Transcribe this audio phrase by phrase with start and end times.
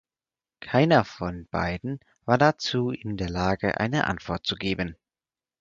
[0.61, 4.95] Keiner von beiden war dazu in der Lage, eine Antwort zu geben.